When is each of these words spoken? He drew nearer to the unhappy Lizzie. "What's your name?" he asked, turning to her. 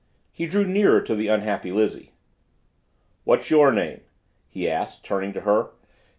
He 0.31 0.47
drew 0.47 0.65
nearer 0.65 0.99
to 1.01 1.13
the 1.13 1.27
unhappy 1.27 1.71
Lizzie. 1.71 2.13
"What's 3.23 3.51
your 3.51 3.71
name?" 3.71 4.01
he 4.47 4.67
asked, 4.67 5.03
turning 5.05 5.31
to 5.33 5.41
her. 5.41 5.73